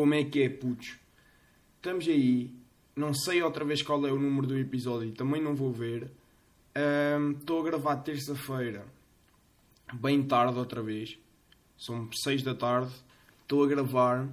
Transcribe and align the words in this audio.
Como 0.00 0.14
é 0.14 0.24
que 0.24 0.42
é, 0.42 0.48
putos? 0.48 0.96
Estamos 1.76 2.08
aí. 2.08 2.50
Não 2.96 3.12
sei 3.12 3.42
outra 3.42 3.66
vez 3.66 3.82
qual 3.82 4.06
é 4.06 4.10
o 4.10 4.18
número 4.18 4.46
do 4.46 4.56
episódio. 4.56 5.12
Também 5.12 5.42
não 5.42 5.54
vou 5.54 5.70
ver. 5.70 6.10
Estou 7.38 7.60
a 7.60 7.64
gravar 7.64 7.96
terça-feira. 7.96 8.86
Bem 9.92 10.22
tarde 10.22 10.58
outra 10.58 10.82
vez. 10.82 11.18
São 11.76 12.08
6 12.10 12.42
da 12.42 12.54
tarde. 12.54 12.90
Estou 13.42 13.62
a 13.62 13.66
gravar. 13.66 14.26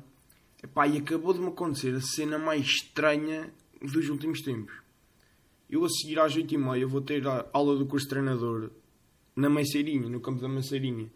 Epá, 0.64 0.88
e 0.88 1.00
acabou 1.00 1.34
de 1.34 1.42
me 1.42 1.48
acontecer 1.48 1.94
a 1.94 2.00
cena 2.00 2.40
mais 2.40 2.66
estranha 2.66 3.52
dos 3.82 4.08
últimos 4.08 4.40
tempos. 4.40 4.74
Eu 5.70 5.84
a 5.84 5.90
seguir 5.90 6.18
às 6.18 6.34
8h30 6.34 6.86
vou 6.86 7.02
ter 7.02 7.28
a 7.28 7.46
aula 7.52 7.76
do 7.76 7.86
curso 7.86 8.06
de 8.06 8.12
treinador 8.12 8.70
na 9.36 9.50
Maceirinha, 9.50 10.08
no 10.08 10.22
campo 10.22 10.40
da 10.40 10.48
Maceirinha. 10.48 11.12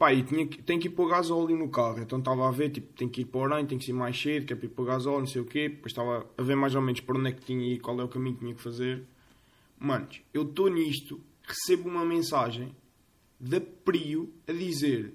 Pá, 0.00 0.14
e 0.14 0.22
tinha 0.22 0.46
que, 0.46 0.62
tenho 0.62 0.80
que 0.80 0.88
ir 0.88 0.92
pôr 0.92 1.10
gasóleo 1.10 1.54
no 1.54 1.68
carro. 1.68 2.00
Então 2.00 2.20
estava 2.20 2.48
a 2.48 2.50
ver, 2.50 2.70
tipo, 2.70 2.90
tenho 2.94 3.10
que 3.10 3.20
ir 3.20 3.26
para 3.26 3.38
o 3.38 3.42
Orem, 3.42 3.66
tenho 3.66 3.78
que 3.78 3.90
ir 3.90 3.92
mais 3.92 4.18
cedo, 4.18 4.46
que 4.46 4.54
é 4.54 4.56
para 4.56 4.64
ir 4.64 4.70
pôr 4.70 4.86
gasóleo, 4.86 5.18
não 5.18 5.26
sei 5.26 5.42
o 5.42 5.44
quê. 5.44 5.68
Depois 5.68 5.92
estava 5.92 6.26
a 6.38 6.42
ver 6.42 6.56
mais 6.56 6.74
ou 6.74 6.80
menos 6.80 7.00
para 7.02 7.18
onde 7.18 7.28
é 7.28 7.32
que 7.32 7.42
tinha 7.44 7.74
ir, 7.74 7.80
qual 7.80 8.00
é 8.00 8.02
o 8.02 8.08
caminho 8.08 8.34
que 8.36 8.40
tinha 8.40 8.54
que 8.54 8.62
fazer. 8.62 9.02
Manos, 9.78 10.22
eu 10.32 10.44
estou 10.44 10.70
nisto, 10.70 11.20
recebo 11.42 11.90
uma 11.90 12.02
mensagem 12.02 12.74
da 13.38 13.60
Prio 13.60 14.32
a 14.48 14.52
dizer... 14.52 15.12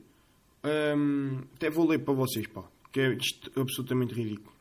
hum, 0.96 1.40
até 1.56 1.68
vou 1.72 1.88
ler 1.88 1.98
para 2.06 2.14
vocês, 2.14 2.46
pá, 2.46 2.64
que 2.92 3.00
é 3.00 3.18
absolutamente 3.56 4.14
ridículo. 4.14 4.54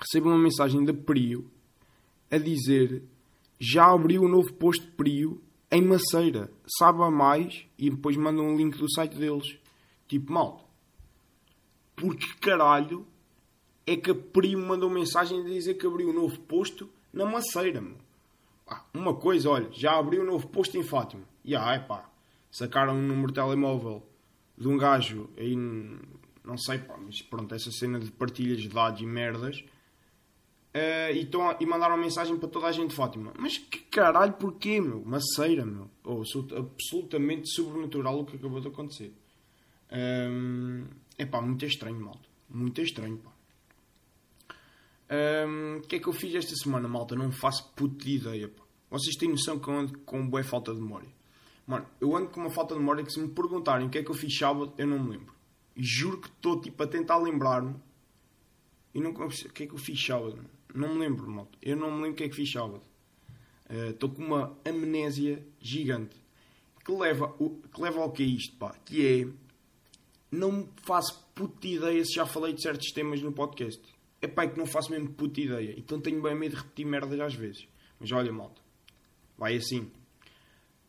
Recebo 0.00 0.30
uma 0.30 0.38
mensagem 0.38 0.84
da 0.84 0.92
Prio 0.92 1.48
a 2.28 2.38
dizer 2.38 3.04
já 3.60 3.88
abriu 3.88 4.24
um 4.24 4.28
novo 4.28 4.52
posto 4.54 4.84
de 4.84 4.90
Prio 4.90 5.40
em 5.72 5.80
Maceira. 5.80 6.52
Sabe 6.78 7.02
a 7.02 7.10
mais 7.10 7.66
e 7.78 7.88
depois 7.88 8.14
mandam 8.16 8.44
um 8.44 8.56
link 8.56 8.76
do 8.76 8.92
site 8.92 9.16
deles. 9.16 9.56
Tipo, 10.06 10.30
mal. 10.30 10.68
Porque 11.96 12.26
caralho 12.40 13.06
é 13.86 13.96
que 13.96 14.10
a 14.10 14.14
Prio 14.14 14.58
mandou 14.58 14.90
mensagem 14.90 15.40
a 15.40 15.44
dizer 15.44 15.74
que 15.74 15.86
abriu 15.86 16.10
um 16.10 16.12
novo 16.12 16.38
posto 16.40 16.88
na 17.12 17.24
Maceira, 17.24 17.80
meu. 17.80 17.96
Ah, 18.66 18.84
uma 18.94 19.14
coisa, 19.14 19.48
olha, 19.48 19.68
já 19.72 19.98
abriu 19.98 20.22
um 20.22 20.26
novo 20.26 20.46
posto 20.48 20.76
em 20.76 20.82
Fátima. 20.82 21.24
E 21.42 21.56
ah, 21.56 21.80
pá, 21.80 22.08
sacaram 22.50 22.94
um 22.94 23.06
número 23.06 23.28
de 23.28 23.34
telemóvel 23.34 24.06
de 24.56 24.68
um 24.68 24.76
gajo 24.76 25.28
aí, 25.36 25.56
não 25.56 26.56
sei, 26.56 26.78
pá, 26.78 26.96
mas 26.98 27.20
pronto, 27.22 27.54
essa 27.54 27.70
cena 27.70 27.98
de 27.98 28.10
partilhas 28.12 28.60
de 28.60 28.68
dados 28.68 29.00
e 29.00 29.06
merdas. 29.06 29.64
Uh, 30.74 31.12
e, 31.14 31.26
tão, 31.26 31.54
e 31.60 31.66
mandaram 31.66 31.98
mensagem 31.98 32.34
para 32.38 32.48
toda 32.48 32.66
a 32.66 32.72
gente 32.72 32.90
de 32.90 32.96
Fátima. 32.96 33.34
Mas 33.38 33.58
que 33.58 33.80
caralho, 33.80 34.32
porquê, 34.32 34.80
meu? 34.80 35.04
Maceira, 35.04 35.66
meu. 35.66 35.90
Oh, 36.02 36.22
absolutamente 36.56 37.50
sobrenatural 37.50 38.20
o 38.20 38.24
que 38.24 38.36
acabou 38.36 38.58
de 38.58 38.68
acontecer. 38.68 39.12
É 39.90 40.26
um, 40.30 40.86
pá, 41.30 41.42
muito 41.42 41.66
estranho, 41.66 42.00
malta. 42.00 42.26
Muito 42.48 42.80
estranho, 42.80 43.18
pá. 43.18 43.30
Um, 45.46 45.76
o 45.76 45.82
que 45.82 45.96
é 45.96 45.98
que 45.98 46.08
eu 46.08 46.12
fiz 46.14 46.34
esta 46.34 46.54
semana, 46.56 46.88
malta? 46.88 47.14
Não 47.14 47.30
faço 47.30 47.70
puta 47.74 48.02
de 48.06 48.16
ideia, 48.16 48.48
pá. 48.48 48.62
Vocês 48.90 49.14
têm 49.16 49.28
noção 49.28 49.58
que 49.58 49.68
eu 49.68 49.74
ando 49.74 49.98
com 50.00 50.26
boa 50.26 50.42
falta 50.42 50.72
de 50.74 50.80
memória. 50.80 51.08
Mano, 51.66 51.86
eu 52.00 52.16
ando 52.16 52.30
com 52.30 52.40
uma 52.40 52.50
falta 52.50 52.72
de 52.72 52.80
memória 52.80 53.04
que 53.04 53.12
se 53.12 53.20
me 53.20 53.28
perguntarem 53.28 53.86
o 53.86 53.90
que 53.90 53.98
é 53.98 54.02
que 54.02 54.10
eu 54.10 54.14
fiz 54.14 54.36
sábado, 54.38 54.72
eu 54.78 54.86
não 54.86 54.98
me 54.98 55.10
lembro. 55.10 55.34
Juro 55.76 56.18
que 56.18 56.28
estou, 56.28 56.58
tipo, 56.58 56.82
a 56.82 56.86
tentar 56.86 57.18
lembrar-me. 57.18 57.74
E 58.94 59.00
não 59.00 59.10
o 59.10 59.28
que 59.28 59.64
é 59.64 59.66
que 59.66 59.74
eu 59.74 59.78
fiz 59.78 60.02
sábado, 60.02 60.36
mano? 60.36 60.50
Não 60.74 60.94
me 60.94 61.00
lembro, 61.00 61.28
malta. 61.30 61.58
Eu 61.60 61.76
não 61.76 61.90
me 61.90 62.02
lembro 62.02 62.12
o 62.12 62.14
que 62.14 62.24
é 62.24 62.28
que 62.28 62.36
fiz 62.36 62.50
sábado. 62.50 62.82
Estou 63.90 64.10
uh, 64.10 64.14
com 64.14 64.22
uma 64.22 64.58
amnésia 64.64 65.46
gigante. 65.60 66.16
Que 66.84 66.92
leva, 66.92 67.34
o, 67.38 67.50
que 67.50 67.80
leva 67.80 68.00
ao 68.00 68.10
que 68.10 68.22
é 68.22 68.26
isto, 68.26 68.56
pá? 68.56 68.74
Que 68.84 69.06
é... 69.06 69.28
Não 70.30 70.68
faço 70.82 71.22
puta 71.34 71.66
ideia 71.66 72.04
se 72.04 72.14
já 72.14 72.26
falei 72.26 72.54
de 72.54 72.62
certos 72.62 72.90
temas 72.92 73.20
no 73.22 73.32
podcast. 73.32 73.82
É 74.20 74.26
pá, 74.26 74.44
é 74.44 74.48
que 74.48 74.58
não 74.58 74.66
faço 74.66 74.90
mesmo 74.90 75.12
puta 75.12 75.40
ideia. 75.40 75.74
Então 75.76 76.00
tenho 76.00 76.22
bem 76.22 76.34
medo 76.34 76.56
de 76.56 76.62
repetir 76.62 76.86
merdas 76.86 77.20
às 77.20 77.34
vezes. 77.34 77.66
Mas 78.00 78.10
olha, 78.12 78.32
malta. 78.32 78.60
Vai 79.36 79.56
assim. 79.56 79.90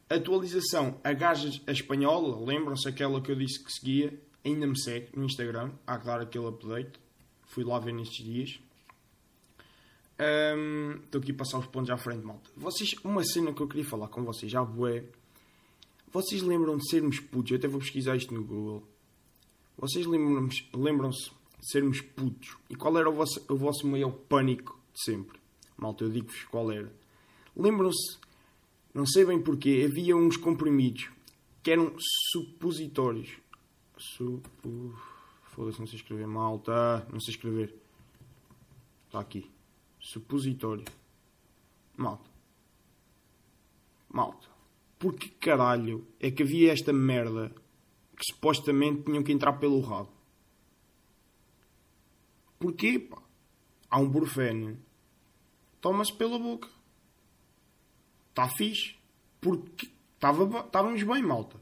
Atualização. 0.10 1.00
A 1.04 1.14
gaja 1.14 1.50
espanhola, 1.68 2.44
lembram-se 2.44 2.88
aquela 2.88 3.22
que 3.22 3.32
eu 3.32 3.36
disse 3.36 3.64
que 3.64 3.72
seguia? 3.72 4.20
Ainda 4.46 4.68
me 4.68 4.80
segue 4.80 5.10
no 5.16 5.26
Instagram. 5.26 5.72
Há 5.86 5.98
que 5.98 6.06
dar 6.06 6.22
aquele 6.22 6.48
update. 6.48 7.00
Fui 7.48 7.64
lá 7.64 7.80
ver 7.80 7.94
nestes 7.94 8.24
dias. 8.24 8.60
Estou 10.14 11.20
um, 11.20 11.24
aqui 11.24 11.32
a 11.32 11.36
passar 11.36 11.60
os 11.60 11.66
pontos 11.66 11.90
à 11.90 11.98
frente, 11.98 12.24
malta. 12.26 12.50
Vocês, 12.56 12.94
uma 13.04 13.24
cena 13.24 13.54
que 13.54 13.62
eu 13.62 13.68
queria 13.68 13.86
falar 13.86 14.08
com 14.08 14.24
vocês, 14.24 14.52
já 14.52 14.62
é. 14.62 15.04
Vocês 16.12 16.44
lembram 16.44 16.78
de 16.78 16.88
sermos 16.90 17.20
putos? 17.20 17.52
Eu 17.52 17.58
até 17.58 17.68
vou 17.68 17.80
pesquisar 17.80 18.16
isto 18.16 18.34
no 18.34 18.44
Google. 18.44 18.88
Vocês 19.76 20.06
lembram-se 20.06 20.68
lembram 20.74 21.10
de 21.10 21.18
sermos 21.62 22.02
putos? 22.02 22.56
E 22.70 22.76
qual 22.76 22.96
era 22.98 23.10
o 23.10 23.14
vosso, 23.14 23.44
o 23.50 23.56
vosso 23.56 23.88
maior 23.88 24.12
pânico 24.12 24.80
de 24.94 25.04
sempre? 25.04 25.40
Malta, 25.76 26.04
eu 26.04 26.12
digo-vos 26.12 26.44
qual 26.44 26.72
era. 26.72 26.94
Lembram-se, 27.56 28.20
não 28.94 29.08
sei 29.08 29.26
bem 29.26 29.42
porquê, 29.42 29.88
havia 29.90 30.16
uns 30.16 30.38
comprimidos 30.38 31.10
que 31.64 31.72
eram 31.72 31.96
supositórios. 32.32 33.32
Supo... 33.98 34.94
Foda-se, 35.54 35.80
não 35.80 35.88
sei 35.88 35.98
escrever. 35.98 36.28
Malta, 36.28 37.08
não 37.12 37.20
sei 37.20 37.34
escrever. 37.34 37.76
Está 39.08 39.20
aqui. 39.20 39.53
Supositório. 40.04 40.84
Malta. 41.96 42.30
Malta. 44.10 44.50
Por 45.00 45.16
que 45.16 45.30
caralho 45.30 46.06
é 46.20 46.30
que 46.30 46.44
havia 46.44 46.74
esta 46.74 46.92
merda 46.92 47.50
que 48.18 48.26
supostamente 48.26 49.04
tinham 49.04 49.24
que 49.24 49.32
entrar 49.32 49.54
pelo 49.54 49.80
rabo? 49.80 50.12
Porquê, 52.60 53.00
pá? 53.00 53.24
Há 53.90 54.00
um 54.00 54.10
burfene. 54.10 54.78
Toma-se 55.80 56.12
pela 56.14 56.38
boca. 56.38 56.68
Está 58.30 58.50
fixe. 58.50 58.98
Porque 59.40 59.90
estávamos 60.16 61.02
bem, 61.04 61.24
malta. 61.24 61.58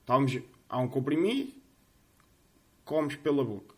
Estávamos, 0.00 0.38
há 0.68 0.78
um 0.78 0.88
comprimido. 0.88 1.54
Comes 2.84 3.16
pela 3.16 3.42
boca. 3.42 3.74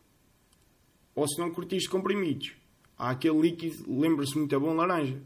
Ou 1.15 1.29
se 1.29 1.39
não 1.39 1.53
curtiste 1.53 1.89
comprimidos 1.89 2.60
Há 3.01 3.13
aquele 3.13 3.41
líquido, 3.41 3.83
lembra-se 3.89 4.37
muito 4.37 4.61
bom, 4.61 4.75
laranja. 4.75 5.19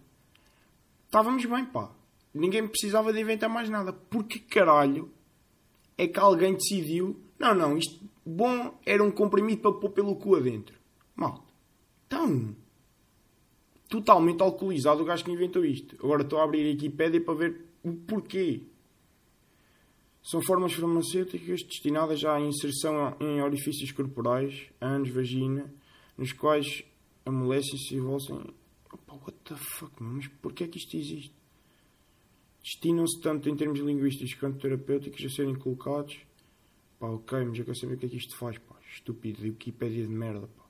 Estávamos 1.07 1.45
bem, 1.45 1.65
pá. 1.65 1.91
Ninguém 2.33 2.69
precisava 2.69 3.13
de 3.13 3.21
inventar 3.21 3.51
mais 3.51 3.69
nada. 3.69 3.93
Porque 3.93 4.39
caralho 4.39 5.11
é 5.99 6.07
que 6.07 6.21
alguém 6.21 6.55
decidiu... 6.55 7.21
Não, 7.37 7.53
não, 7.53 7.77
isto 7.77 8.01
bom 8.25 8.79
era 8.87 9.03
um 9.03 9.11
comprimido 9.11 9.61
para 9.61 9.73
pôr 9.73 9.91
pelo 9.91 10.15
cu 10.15 10.37
adentro. 10.37 10.79
Mal. 11.17 11.45
Então... 12.07 12.55
Totalmente 13.89 14.41
alcoolizado 14.41 15.03
o 15.03 15.05
gajo 15.05 15.25
que 15.25 15.33
inventou 15.33 15.65
isto. 15.65 15.97
Agora 15.97 16.23
estou 16.23 16.39
a 16.39 16.45
abrir 16.45 16.65
a 16.67 16.71
Wikipédia 16.71 17.21
para 17.21 17.35
ver 17.35 17.61
o 17.83 17.93
porquê. 17.93 18.63
São 20.23 20.41
formas 20.41 20.73
farmacêuticas 20.73 21.65
destinadas 21.65 22.25
à 22.25 22.41
inserção 22.41 23.17
em 23.19 23.43
orifícios 23.43 23.91
corporais, 23.91 24.69
ânus, 24.81 25.11
vagina, 25.11 25.75
nos 26.17 26.33
quais 26.33 26.85
amolece-se 27.25 27.95
e 27.95 28.01
voltam. 28.01 28.55
Opa, 28.93 29.15
what 29.15 29.37
the 29.45 29.57
fuck, 29.57 29.93
mas 30.03 30.29
porquê 30.29 30.65
é 30.65 30.69
que 30.69 30.79
isto 30.79 30.97
existe? 30.97 31.35
Destinam-se 32.63 33.21
tanto 33.21 33.49
em 33.49 33.57
termos 33.57 33.81
linguísticos 33.81 34.35
quanto 34.35 34.59
terapêuticos 34.59 35.23
a 35.25 35.29
serem 35.29 35.55
colocados. 35.55 36.19
Pá, 36.99 37.09
ok, 37.09 37.45
mas 37.45 37.59
eu 37.59 37.65
quero 37.65 37.77
saber 37.77 37.95
o 37.95 37.99
que 37.99 38.07
é 38.07 38.09
que 38.09 38.17
isto 38.17 38.37
faz, 38.37 38.57
pá. 38.59 38.75
Estúpido, 38.91 39.43
de 39.43 39.51
Wikipédia 39.51 40.07
de 40.07 40.13
merda, 40.13 40.47
pá. 40.47 40.65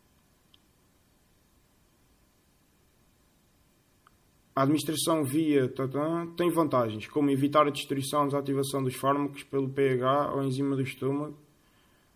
A 4.56 4.62
administração 4.62 5.24
via 5.24 5.68
tá, 5.68 5.88
tá, 5.88 6.26
tem 6.36 6.48
vantagens, 6.48 7.08
como 7.08 7.28
evitar 7.28 7.66
a 7.66 7.70
destruição 7.70 8.20
ou 8.20 8.26
desativação 8.26 8.82
dos 8.84 8.94
fármacos 8.94 9.42
pelo 9.42 9.68
pH 9.68 10.32
ou 10.32 10.44
enzima 10.44 10.76
do 10.76 10.82
estômago. 10.82 11.36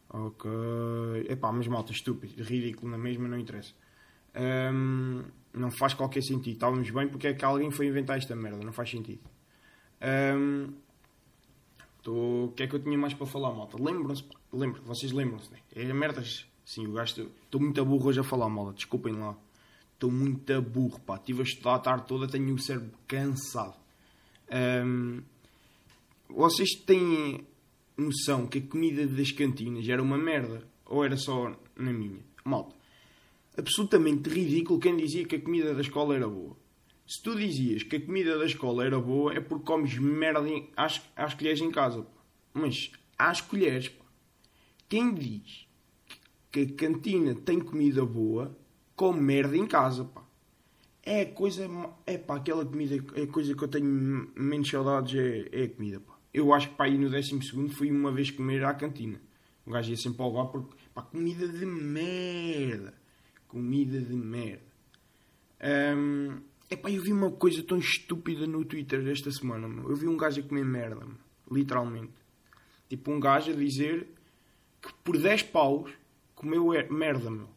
Ok. 0.09 0.51
Epá, 1.29 1.53
mas 1.53 1.67
malta, 1.67 1.93
estúpido, 1.93 2.43
ridículo 2.43 2.91
na 2.91 2.99
mesma, 2.99 3.29
não 3.29 3.39
interessa. 3.39 3.75
Um, 4.35 5.25
não 5.53 5.71
faz 5.71 5.95
qualquer 5.95 6.23
sentido. 6.23 6.55
Estávamos 6.55 6.91
bem 6.91 7.09
porque 7.09 7.29
é 7.29 7.35
que 7.35 7.45
alguém 7.45 7.71
foi 7.71 7.87
inventar 7.87 8.19
esta 8.19 8.35
merda. 8.35 8.65
Não 8.65 8.73
faz 8.73 8.91
sentido. 8.91 9.21
Um, 10.37 10.73
tô... 12.03 12.47
O 12.47 12.53
que 12.53 12.63
é 12.63 12.67
que 12.67 12.75
eu 12.75 12.83
tinha 12.83 12.97
mais 12.97 13.15
para 13.15 13.27
falar, 13.27 13.53
malta? 13.53 13.77
Lembram-se? 13.81 14.25
Lembram, 14.53 14.83
vocês 14.85 15.13
lembram-se, 15.13 15.51
né? 15.51 15.59
É 15.75 15.93
merdas. 15.93 16.47
Sim, 16.65 16.87
o 16.87 16.93
gajo. 16.93 17.31
Estou 17.45 17.61
muito 17.61 17.85
burro 17.85 18.09
hoje 18.09 18.21
a 18.21 18.25
falar, 18.25 18.49
malta. 18.49 18.75
Desculpem 18.75 19.15
lá. 19.15 19.37
Estou 19.95 20.11
muito 20.11 20.63
burro, 20.63 21.01
pá. 21.01 21.17
Estive 21.17 21.41
a 21.41 21.45
estudar 21.45 21.75
a 21.75 21.79
tarde 21.79 22.07
toda, 22.07 22.29
tenho 22.29 22.55
o 22.55 22.59
cérebro 22.59 22.93
cansado. 23.07 23.75
Um, 24.85 25.23
vocês 26.29 26.71
têm 26.87 27.47
noção 27.97 28.47
que 28.47 28.59
a 28.59 28.63
comida 28.63 29.07
das 29.07 29.33
cantinas 29.33 29.89
era 29.89 30.03
uma 30.03 30.17
merda? 30.17 30.63
Ou 30.87 31.05
era 31.05 31.17
só 31.17 31.55
na 31.77 31.93
minha? 31.93 32.21
Malta 32.45 32.78
absolutamente 33.59 34.31
ridículo 34.31 34.79
quem 34.79 34.97
dizia 34.97 35.27
que 35.27 35.37
a 35.37 35.41
comida 35.41 35.75
da 35.75 35.81
escola 35.81 36.15
era 36.15 36.29
boa. 36.29 36.57
Se 37.07 37.23
tu 37.23 37.35
dizias 37.35 37.83
que 37.83 37.97
a 37.97 38.01
comida 38.01 38.39
da 38.39 38.45
escola 38.45 38.85
era 38.85 39.01
boa 39.01 39.35
é 39.35 39.41
porque 39.41 39.65
comes 39.65 39.99
merda 39.99 40.41
às, 40.77 41.03
às 41.17 41.35
colheres 41.35 41.61
em 41.61 41.71
casa. 41.71 42.03
Pá. 42.03 42.23
Mas 42.55 42.93
às 43.19 43.41
colheres, 43.41 43.89
pá. 43.89 44.05
quem 44.89 45.13
diz 45.13 45.67
que 46.53 46.61
a 46.61 46.73
cantina 46.75 47.35
tem 47.35 47.61
comida 47.61 48.05
boa, 48.05 48.57
com 48.95 49.13
merda 49.13 49.57
em 49.57 49.67
casa, 49.67 50.05
pá. 50.05 50.23
É 51.03 51.25
coisa. 51.25 51.69
É 52.07 52.19
pá, 52.19 52.37
aquela 52.37 52.65
comida. 52.65 52.97
É 53.15 53.27
coisa 53.27 53.55
que 53.55 53.65
eu 53.65 53.69
tenho 53.69 54.31
menos 54.37 54.69
saudades. 54.69 55.19
É, 55.19 55.49
é 55.51 55.65
a 55.65 55.69
comida, 55.69 56.01
pá. 56.01 56.15
Eu 56.33 56.53
acho 56.53 56.69
que 56.69 56.75
pá, 56.75 56.85
aí 56.85 56.99
no 56.99 57.09
12 57.09 57.41
fui 57.71 57.91
uma 57.91 58.13
vez 58.13 58.31
comer 58.31 58.63
à 58.65 58.75
cantina. 58.75 59.21
Um 59.67 59.73
gajo 59.73 59.91
ia 59.91 59.97
sempre 59.97 60.23
ao 60.23 60.33
bar 60.33 60.47
porque. 60.47 60.77
pá, 60.95 61.03
comida 61.03 61.49
de 61.49 61.65
merda. 61.65 62.95
Comida 63.49 64.01
de 64.01 64.15
merda. 64.15 64.63
Um, 65.61 66.41
epá, 66.71 66.91
eu 66.91 67.03
vi 67.03 67.13
uma 67.13 67.31
coisa 67.31 67.63
tão 67.63 67.79
estúpida 67.79 68.47
no 68.47 68.65
Twitter 68.65 69.07
esta 69.09 69.31
semana, 69.33 69.67
meu. 69.67 69.91
Eu 69.91 69.97
vi 69.97 70.07
um 70.07 70.17
gajo 70.17 70.41
a 70.41 70.45
comer 70.45 70.65
merda, 70.65 71.05
meu. 71.05 71.17
literalmente. 71.51 72.13
Tipo, 72.89 73.11
um 73.11 73.19
gajo 73.19 73.51
a 73.51 73.55
dizer 73.55 74.07
que 74.81 74.93
por 75.03 75.19
10 75.19 75.43
paus 75.45 75.91
comeu 76.35 76.73
er, 76.73 76.91
merda, 76.91 77.31
meu. 77.31 77.49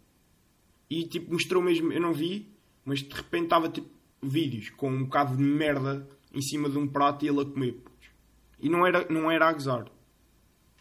E 0.90 1.06
tipo, 1.06 1.32
mostrou 1.32 1.62
mesmo, 1.62 1.92
eu 1.94 2.02
não 2.02 2.14
vi, 2.14 2.50
mas 2.84 3.02
de 3.02 3.14
repente 3.14 3.44
estava 3.44 3.70
tipo 3.70 3.90
vídeos 4.22 4.70
com 4.70 4.90
um 4.90 5.04
bocado 5.04 5.36
de 5.36 5.44
merda 5.44 6.08
em 6.34 6.42
cima 6.42 6.70
de 6.70 6.78
um 6.78 6.88
prato 6.88 7.26
e 7.26 7.28
ele 7.28 7.42
a 7.42 7.46
comer. 7.46 7.78
E 8.60 8.70
não 8.70 8.86
era, 8.86 9.08
não 9.10 9.32
era 9.32 9.48
a 9.48 9.54
gozar. 9.54 9.86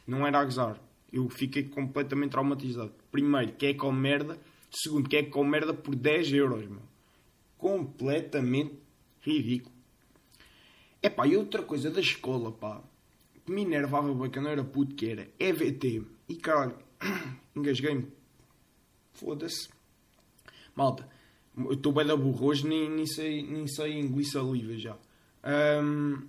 Não 0.07 0.27
era 0.27 0.41
a 0.41 0.45
gozar. 0.45 0.81
Eu 1.13 1.29
fiquei 1.29 1.65
completamente 1.65 2.33
traumatizado. 2.33 2.93
Primeiro, 3.11 3.53
quem 3.53 3.71
é 3.71 3.73
que 3.73 3.79
come 3.79 3.99
merda? 3.99 4.39
Segundo, 4.71 5.09
quem 5.09 5.19
é 5.19 5.23
que 5.25 5.31
come 5.31 5.51
merda 5.51 5.75
por 5.75 5.95
10 5.95 6.33
euros, 6.33 6.67
meu? 6.67 6.83
Completamente 7.59 8.79
ridículo. 9.21 9.75
É 11.03 11.09
pá, 11.09 11.27
e 11.27 11.37
outra 11.37 11.63
coisa 11.63 11.91
da 11.91 12.01
escola, 12.01 12.53
pá, 12.53 12.83
que 13.45 13.51
me 13.51 13.63
enervava 13.63 14.15
bem 14.15 14.31
quando 14.31 14.47
eu 14.47 14.53
era 14.53 14.65
puto, 14.65 14.95
que 14.95 15.07
era 15.07 15.29
EVT. 15.39 16.03
E 16.29 16.37
caralho, 16.37 16.77
engasguei-me. 17.57 18.07
Foda-se. 19.13 19.69
Malta, 20.75 21.09
eu 21.57 21.73
estou 21.73 21.93
bem 21.93 22.07
da 22.07 22.17
burro. 22.17 22.47
Hoje 22.47 22.67
nem, 22.67 22.89
nem, 22.89 23.07
sei, 23.07 23.43
nem 23.43 23.67
sei 23.67 23.99
engolir 23.99 24.31
saliva 24.31 24.79
já. 24.79 24.97
Um, 25.83 26.29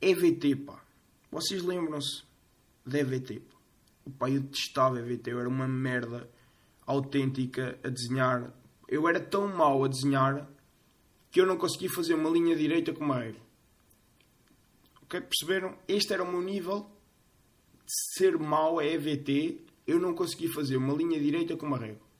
EVT, 0.00 0.56
pá. 0.56 0.82
Vocês 1.30 1.62
lembram-se 1.62 2.24
da 2.84 2.98
EVT, 2.98 3.40
pá? 3.40 3.56
Pai 4.18 4.36
eu 4.36 4.40
detestava 4.40 4.98
EVT. 4.98 5.30
Eu 5.30 5.40
era 5.40 5.48
uma 5.48 5.68
merda 5.68 6.28
autêntica 6.90 7.78
a 7.82 7.88
desenhar. 7.88 8.52
Eu 8.88 9.08
era 9.08 9.20
tão 9.20 9.48
mau 9.48 9.84
a 9.84 9.88
desenhar 9.88 10.48
que 11.30 11.40
eu 11.40 11.46
não 11.46 11.56
conseguia 11.56 11.90
fazer 11.90 12.14
uma 12.14 12.28
linha 12.28 12.56
direita 12.56 12.92
com 12.92 13.04
uma. 13.04 13.24
Ok? 15.02 15.20
Perceberam? 15.20 15.76
Este 15.86 16.12
era 16.12 16.22
o 16.22 16.30
meu 16.30 16.42
nível 16.42 16.90
de 17.86 18.14
ser 18.14 18.38
mau 18.38 18.78
a 18.78 18.84
EVT. 18.84 19.60
Eu 19.86 19.98
não 19.98 20.14
conseguia 20.14 20.52
fazer 20.52 20.76
uma 20.76 20.94
linha 20.94 21.20
direita 21.20 21.56
com 21.56 21.66
uma 21.66 21.78
régua. 21.78 22.10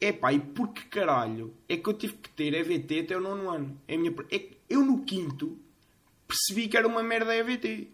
É 0.00 0.12
pá, 0.12 0.32
e 0.32 0.40
por 0.40 0.68
que 0.72 0.84
caralho 0.86 1.54
é 1.68 1.76
que 1.76 1.88
eu 1.88 1.94
tive 1.94 2.14
que 2.14 2.28
ter 2.28 2.52
EVT 2.52 3.00
até 3.00 3.16
o 3.16 3.20
nono 3.20 3.50
ano? 3.50 3.80
É 3.88 3.96
minha... 3.96 4.14
é 4.30 4.50
eu 4.68 4.84
no 4.84 5.04
quinto 5.04 5.58
percebi 6.26 6.68
que 6.68 6.76
era 6.76 6.86
uma 6.86 7.02
merda 7.02 7.34
EVT. 7.34 7.90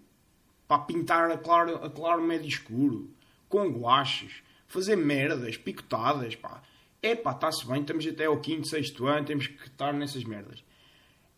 Para 0.66 0.82
pintar 0.82 1.30
a 1.30 1.36
claro, 1.36 1.84
a 1.84 1.90
claro 1.90 2.22
médio 2.22 2.48
escuro, 2.48 3.10
com 3.48 3.68
guaches, 3.68 4.42
fazer 4.70 4.96
merdas, 4.96 5.56
picotadas, 5.56 6.34
pá. 6.36 6.62
É 7.02 7.14
pá, 7.14 7.32
está-se 7.32 7.66
bem, 7.66 7.80
estamos 7.80 8.06
até 8.06 8.26
ao 8.26 8.40
quinto, 8.40 8.68
sexto 8.68 9.06
ano, 9.06 9.26
temos 9.26 9.46
que 9.46 9.66
estar 9.66 9.92
nessas 9.92 10.24
merdas. 10.24 10.62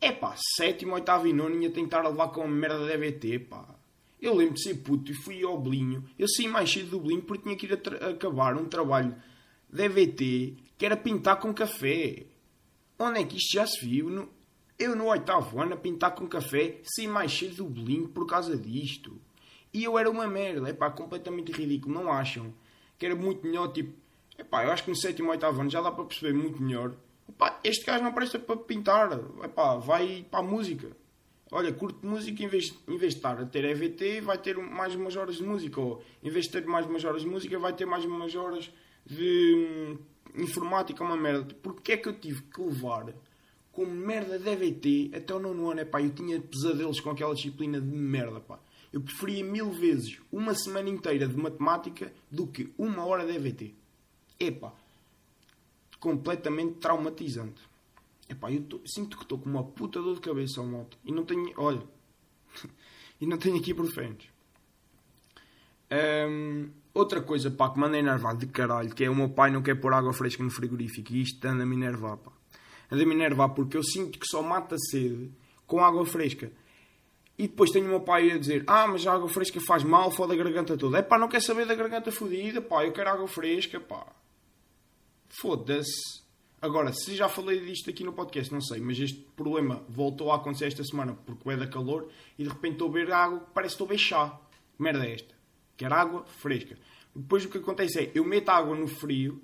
É 0.00 0.12
pá, 0.12 0.34
sétimo, 0.56 0.94
oitavo 0.94 1.26
e 1.26 1.32
nono 1.32 1.60
ia 1.60 1.70
tentar 1.70 2.06
levar 2.06 2.28
com 2.28 2.42
a 2.42 2.48
merda 2.48 2.86
de 2.86 2.92
EVT, 2.92 3.38
pá. 3.40 3.66
Eu 4.20 4.34
lembro 4.34 4.54
de 4.54 4.62
ser 4.62 4.74
puto 4.74 5.10
e 5.10 5.14
fui 5.14 5.42
ao 5.42 5.58
Belinho. 5.58 6.04
Eu 6.18 6.28
saí 6.28 6.46
mais 6.46 6.70
cedo 6.70 6.90
do 6.90 7.00
Belinho 7.00 7.22
porque 7.22 7.42
tinha 7.42 7.56
que 7.56 7.66
ir 7.66 7.72
acabar 7.72 8.56
um 8.56 8.66
trabalho 8.66 9.16
DVT, 9.68 10.54
que 10.76 10.86
era 10.86 10.96
pintar 10.96 11.40
com 11.40 11.54
café. 11.54 12.26
Onde 12.98 13.20
é 13.20 13.24
que 13.24 13.36
isto 13.36 13.54
já 13.54 13.66
se 13.66 13.84
viu? 13.84 14.28
Eu 14.78 14.94
no 14.94 15.06
oitavo 15.06 15.60
ano 15.60 15.74
a 15.74 15.76
pintar 15.76 16.14
com 16.14 16.28
café, 16.28 16.80
sem 16.84 17.08
mais 17.08 17.32
cedo 17.32 17.56
do 17.56 17.64
bolinho 17.64 18.08
por 18.08 18.26
causa 18.26 18.56
disto. 18.56 19.20
E 19.72 19.82
eu 19.82 19.98
era 19.98 20.10
uma 20.10 20.26
merda, 20.26 20.68
é 20.68 20.72
pá, 20.72 20.90
completamente 20.90 21.50
ridículo, 21.50 21.94
não 21.94 22.12
acham? 22.12 22.52
Que 23.02 23.06
era 23.06 23.16
muito 23.16 23.44
melhor, 23.44 23.72
tipo, 23.72 23.92
é 24.38 24.44
pá, 24.44 24.64
eu 24.64 24.70
acho 24.70 24.84
que 24.84 24.90
no 24.90 24.94
sétimo 24.94 25.26
ou 25.26 25.32
oitavo 25.32 25.60
ano 25.60 25.68
já 25.68 25.80
dá 25.80 25.90
para 25.90 26.04
perceber 26.04 26.32
muito 26.32 26.62
melhor. 26.62 26.94
Epá, 27.28 27.58
este 27.64 27.84
gajo 27.84 28.04
não 28.04 28.12
presta 28.12 28.38
para 28.38 28.56
pintar, 28.56 29.10
é 29.42 29.48
pá, 29.48 29.74
vai 29.74 30.24
para 30.30 30.38
a 30.38 30.42
música. 30.44 30.96
Olha, 31.50 31.72
curto 31.72 32.06
música, 32.06 32.44
em 32.44 32.46
vez, 32.46 32.72
em 32.86 32.96
vez 32.96 33.14
de 33.14 33.18
estar 33.18 33.40
a 33.40 33.44
ter 33.44 33.64
EVT, 33.64 34.20
vai 34.20 34.38
ter 34.38 34.56
mais 34.56 34.94
umas 34.94 35.16
horas 35.16 35.38
de 35.38 35.42
música. 35.42 35.80
Ou 35.80 36.00
em 36.22 36.30
vez 36.30 36.44
de 36.44 36.52
ter 36.52 36.64
mais 36.64 36.86
umas 36.86 37.04
horas 37.04 37.22
de 37.22 37.28
música, 37.28 37.58
vai 37.58 37.72
ter 37.72 37.86
mais 37.86 38.04
umas 38.04 38.36
horas 38.36 38.72
de 39.04 39.98
hum, 39.98 39.98
informática, 40.40 41.02
uma 41.02 41.16
merda. 41.16 41.52
Porque 41.60 41.94
é 41.94 41.96
que 41.96 42.08
eu 42.08 42.12
tive 42.12 42.42
que 42.42 42.60
levar 42.60 43.12
com 43.72 43.84
merda 43.84 44.38
de 44.38 44.48
EVT 44.48 45.10
até 45.16 45.34
o 45.34 45.40
nono 45.40 45.72
ano? 45.72 45.80
Epá, 45.80 46.00
eu 46.00 46.10
tinha 46.10 46.40
pesadelos 46.40 47.00
com 47.00 47.10
aquela 47.10 47.34
disciplina 47.34 47.80
de 47.80 47.96
merda, 47.96 48.38
pá. 48.38 48.60
Eu 48.92 49.00
preferia 49.00 49.44
mil 49.44 49.70
vezes 49.70 50.20
uma 50.30 50.54
semana 50.54 50.88
inteira 50.88 51.26
de 51.26 51.36
matemática 51.36 52.12
do 52.30 52.46
que 52.46 52.72
uma 52.76 53.04
hora 53.04 53.24
de 53.26 53.32
EVT. 53.32 53.74
Epá, 54.38 54.72
completamente 55.98 56.74
traumatizante. 56.74 57.62
Epá, 58.28 58.52
eu 58.52 58.62
tô, 58.62 58.80
sinto 58.86 59.16
que 59.16 59.22
estou 59.22 59.38
com 59.38 59.48
uma 59.48 59.64
puta 59.64 60.00
dor 60.00 60.14
de 60.14 60.20
cabeça 60.20 60.60
ao 60.60 60.66
moto. 60.66 60.98
E 61.04 61.12
não 61.12 61.24
tenho, 61.24 61.52
olha, 61.56 61.82
e 63.20 63.26
não 63.26 63.38
tenho 63.38 63.56
aqui 63.56 63.74
frente. 63.92 64.30
Um, 65.90 66.70
Outra 66.94 67.22
coisa, 67.22 67.50
pá, 67.50 67.70
que 67.70 67.78
manda 67.78 67.96
enervar 67.96 68.36
de 68.36 68.46
caralho, 68.46 68.94
que 68.94 69.02
é 69.02 69.08
o 69.08 69.16
meu 69.16 69.30
pai 69.30 69.50
não 69.50 69.62
quer 69.62 69.74
pôr 69.76 69.94
água 69.94 70.12
fresca 70.12 70.42
no 70.42 70.50
frigorífico 70.50 71.10
e 71.14 71.22
isto 71.22 71.42
anda-me 71.46 71.74
enervar, 71.74 72.18
pá. 72.18 72.30
Anda-me 72.90 73.14
enervar 73.14 73.48
porque 73.50 73.78
eu 73.78 73.82
sinto 73.82 74.18
que 74.18 74.26
só 74.26 74.42
mata 74.42 74.76
sede 74.90 75.30
com 75.66 75.82
água 75.82 76.04
fresca. 76.04 76.52
E 77.38 77.48
depois 77.48 77.70
tenho 77.70 77.86
o 77.86 77.88
meu 77.88 78.00
pai 78.00 78.30
a 78.30 78.38
dizer: 78.38 78.64
Ah, 78.66 78.86
mas 78.86 79.06
a 79.06 79.12
água 79.12 79.28
fresca 79.28 79.60
faz 79.60 79.82
mal, 79.82 80.10
foda 80.10 80.34
a 80.34 80.36
garganta 80.36 80.76
toda. 80.76 80.98
É 80.98 81.02
pá, 81.02 81.18
não 81.18 81.28
quer 81.28 81.40
saber 81.40 81.66
da 81.66 81.74
garganta 81.74 82.12
fodida, 82.12 82.60
pá, 82.60 82.84
eu 82.84 82.92
quero 82.92 83.10
água 83.10 83.28
fresca, 83.28 83.80
pá. 83.80 84.06
Foda-se. 85.28 86.22
Agora, 86.60 86.92
se 86.92 87.16
já 87.16 87.28
falei 87.28 87.58
disto 87.58 87.90
aqui 87.90 88.04
no 88.04 88.12
podcast, 88.12 88.52
não 88.52 88.60
sei, 88.60 88.80
mas 88.80 88.96
este 88.96 89.18
problema 89.34 89.82
voltou 89.88 90.30
a 90.30 90.36
acontecer 90.36 90.66
esta 90.66 90.84
semana 90.84 91.18
porque 91.26 91.50
é 91.50 91.56
da 91.56 91.66
calor 91.66 92.08
e 92.38 92.44
de 92.44 92.48
repente 92.48 92.74
estou 92.74 92.88
a 92.88 92.92
beber 92.92 93.12
água, 93.12 93.40
parece 93.52 93.76
que 93.76 93.82
estou 93.82 93.94
a 93.94 93.98
chá. 93.98 94.40
Merda 94.78 95.04
é 95.04 95.14
esta. 95.14 95.34
Quero 95.76 95.94
água 95.94 96.24
fresca. 96.24 96.78
Depois 97.14 97.44
o 97.44 97.48
que 97.48 97.58
acontece 97.58 97.98
é, 97.98 98.12
eu 98.14 98.24
meto 98.24 98.50
água 98.50 98.76
no 98.76 98.86
frio, 98.86 99.42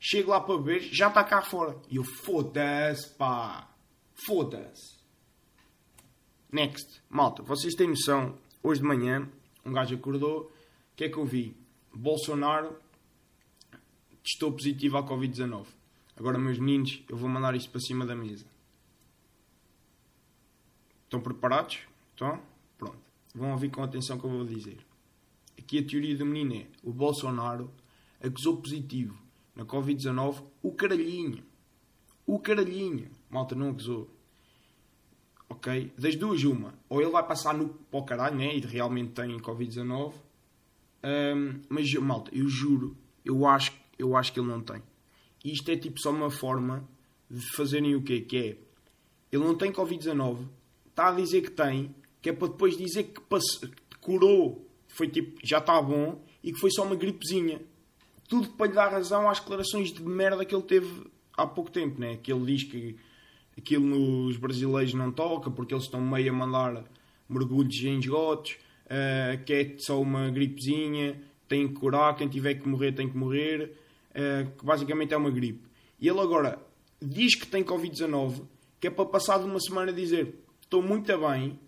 chego 0.00 0.30
lá 0.30 0.40
para 0.40 0.56
beber, 0.56 0.80
já 0.80 1.08
está 1.08 1.22
cá 1.22 1.42
fora. 1.42 1.76
E 1.90 1.96
eu, 1.96 2.04
foda-se, 2.04 3.14
pá. 3.16 3.68
Foda-se. 4.26 4.95
Next. 6.56 7.02
Malta, 7.10 7.42
vocês 7.42 7.74
têm 7.74 7.86
noção, 7.86 8.38
hoje 8.62 8.80
de 8.80 8.86
manhã, 8.86 9.28
um 9.62 9.74
gajo 9.74 9.94
acordou, 9.94 10.44
o 10.44 10.50
que 10.96 11.04
é 11.04 11.08
que 11.10 11.18
eu 11.18 11.26
vi? 11.26 11.54
Bolsonaro 11.94 12.74
testou 14.24 14.50
positivo 14.50 14.96
à 14.96 15.06
Covid-19. 15.06 15.66
Agora, 16.16 16.38
meus 16.38 16.58
meninos, 16.58 17.04
eu 17.10 17.16
vou 17.18 17.28
mandar 17.28 17.54
isto 17.54 17.70
para 17.70 17.82
cima 17.82 18.06
da 18.06 18.16
mesa. 18.16 18.46
Estão 21.04 21.20
preparados? 21.20 21.80
Estão? 22.12 22.40
Pronto. 22.78 23.00
Vão 23.34 23.50
ouvir 23.50 23.70
com 23.70 23.82
atenção 23.82 24.16
o 24.16 24.20
que 24.20 24.24
eu 24.24 24.30
vou 24.30 24.46
dizer. 24.46 24.78
Aqui 25.58 25.80
a 25.80 25.86
teoria 25.86 26.16
do 26.16 26.24
menino 26.24 26.62
é: 26.62 26.66
o 26.82 26.90
Bolsonaro 26.90 27.70
acusou 28.18 28.56
positivo 28.56 29.14
na 29.54 29.66
Covid-19 29.66 30.42
o 30.62 30.72
caralhinho. 30.72 31.44
O 32.26 32.38
caralhinho. 32.38 33.10
Malta 33.28 33.54
não 33.54 33.68
acusou. 33.68 34.15
Ok? 35.48 35.92
Das 35.96 36.16
duas, 36.16 36.42
uma. 36.44 36.74
Ou 36.88 37.00
ele 37.00 37.10
vai 37.10 37.26
passar 37.26 37.54
no 37.54 37.68
para 37.68 38.00
o 38.00 38.04
caralho, 38.04 38.36
né? 38.36 38.56
E 38.56 38.60
realmente 38.60 39.12
tem 39.12 39.36
Covid-19. 39.38 40.12
Um, 41.04 41.60
mas, 41.68 41.92
malta, 41.94 42.30
eu 42.34 42.48
juro, 42.48 42.96
eu 43.24 43.46
acho, 43.46 43.72
eu 43.98 44.16
acho 44.16 44.32
que 44.32 44.40
ele 44.40 44.48
não 44.48 44.60
tem. 44.60 44.82
Isto 45.44 45.70
é 45.70 45.76
tipo 45.76 46.00
só 46.00 46.10
uma 46.10 46.30
forma 46.30 46.88
de 47.30 47.40
fazerem 47.54 47.94
o 47.94 48.02
quê? 48.02 48.20
Que 48.20 48.36
é, 48.36 48.56
ele 49.30 49.44
não 49.44 49.54
tem 49.54 49.70
Covid-19, 49.70 50.48
está 50.88 51.08
a 51.08 51.12
dizer 51.12 51.42
que 51.42 51.50
tem, 51.50 51.94
que 52.20 52.30
é 52.30 52.32
para 52.32 52.48
depois 52.48 52.76
dizer 52.76 53.04
que 53.04 53.20
passou, 53.20 53.68
curou 54.00 54.66
foi 54.96 55.08
tipo, 55.08 55.38
já 55.44 55.58
está 55.58 55.80
bom 55.80 56.22
e 56.42 56.52
que 56.52 56.58
foi 56.58 56.70
só 56.70 56.82
uma 56.82 56.96
gripezinha. 56.96 57.60
Tudo 58.28 58.48
para 58.50 58.66
lhe 58.66 58.72
dar 58.72 58.88
razão 58.88 59.28
às 59.28 59.38
declarações 59.38 59.92
de 59.92 60.02
merda 60.02 60.44
que 60.44 60.54
ele 60.54 60.64
teve 60.64 61.06
há 61.36 61.46
pouco 61.46 61.70
tempo, 61.70 62.00
né? 62.00 62.16
Que 62.16 62.32
ele 62.32 62.46
diz 62.46 62.64
que 62.64 62.96
aquilo 63.56 63.84
nos 63.84 64.36
brasileiros 64.36 64.94
não 64.94 65.10
toca 65.10 65.50
porque 65.50 65.74
eles 65.74 65.84
estão 65.84 66.00
meio 66.00 66.30
a 66.30 66.34
mandar 66.34 66.84
mergulhos 67.28 67.76
em 67.82 67.98
esgotos, 67.98 68.58
uh, 68.86 69.42
que 69.44 69.52
é 69.52 69.74
só 69.78 70.00
uma 70.00 70.30
gripezinha, 70.30 71.20
tem 71.48 71.68
que 71.68 71.74
curar, 71.74 72.14
quem 72.16 72.28
tiver 72.28 72.54
que 72.54 72.68
morrer 72.68 72.92
tem 72.92 73.08
que 73.08 73.16
morrer, 73.16 73.76
uh, 74.10 74.50
que 74.56 74.64
basicamente 74.64 75.14
é 75.14 75.16
uma 75.16 75.30
gripe. 75.30 75.66
E 76.00 76.08
ele 76.08 76.20
agora 76.20 76.58
diz 77.00 77.34
que 77.34 77.46
tem 77.46 77.64
Covid-19, 77.64 78.42
que 78.80 78.86
é 78.86 78.90
para 78.90 79.06
passar 79.06 79.38
de 79.38 79.44
uma 79.44 79.60
semana 79.60 79.92
dizer 79.92 80.34
estou 80.60 80.82
muito 80.82 81.16
bem, 81.18 81.58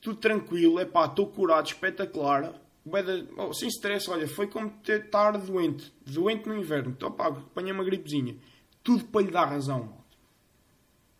tudo 0.00 0.18
tranquilo, 0.18 0.78
é 0.78 0.84
pá, 0.84 1.06
estou 1.06 1.26
curado, 1.26 1.66
espetacular, 1.66 2.54
Beda, 2.86 3.26
oh, 3.36 3.52
sem 3.52 3.68
stress, 3.68 4.08
olha, 4.08 4.28
foi 4.28 4.46
como 4.46 4.72
estar 4.86 5.32
doente. 5.38 5.92
Doente 6.06 6.48
no 6.48 6.56
inverno. 6.56 6.90
Então, 6.96 7.10
pá, 7.10 7.26
apanhei 7.26 7.72
uma 7.72 7.82
gripezinha. 7.82 8.36
Tudo 8.84 9.04
para 9.06 9.22
lhe 9.22 9.30
dar 9.32 9.46
razão. 9.46 9.92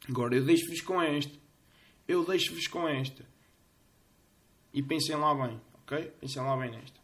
Agora, 0.08 0.36
eu 0.36 0.44
deixo-vos 0.44 0.80
com 0.80 1.00
esta. 1.00 1.34
Eu 2.06 2.24
deixo-vos 2.24 2.66
com 2.68 2.86
esta. 2.88 3.24
E 4.72 4.82
pensem 4.82 5.16
lá 5.16 5.34
bem, 5.34 5.60
ok? 5.82 6.12
Pensem 6.20 6.42
lá 6.42 6.56
bem 6.56 6.70
nesta. 6.70 7.00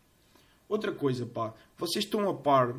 Outra 0.69 0.93
coisa, 0.93 1.27
pá. 1.27 1.55
Vocês 1.77 2.05
estão 2.05 2.29
a 2.29 2.35
par 2.35 2.75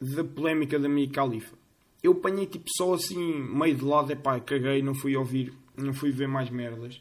da 0.00 0.24
polémica 0.24 0.78
da 0.78 0.88
Mia 0.88 1.08
Khalifa. 1.08 1.56
Eu 2.02 2.12
apanhei 2.12 2.46
tipo 2.46 2.66
só 2.76 2.94
assim, 2.94 3.34
meio 3.34 3.74
de 3.74 3.84
lado, 3.84 4.12
é 4.12 4.16
pá, 4.16 4.38
caguei, 4.40 4.82
não 4.82 4.94
fui 4.94 5.16
ouvir, 5.16 5.52
não 5.76 5.94
fui 5.94 6.10
ver 6.10 6.28
mais 6.28 6.50
merdas. 6.50 7.00